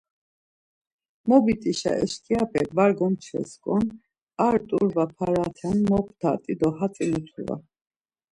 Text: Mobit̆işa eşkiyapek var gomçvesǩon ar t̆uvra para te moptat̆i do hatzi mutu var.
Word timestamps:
Mobit̆işa 1.27 1.91
eşkiyapek 2.03 2.69
var 2.77 2.91
gomçvesǩon 2.99 3.85
ar 4.45 4.57
t̆uvra 4.67 5.05
para 5.17 5.45
te 5.57 5.69
moptat̆i 5.89 6.53
do 6.59 6.69
hatzi 6.77 7.05
mutu 7.11 7.41
var. 7.47 7.63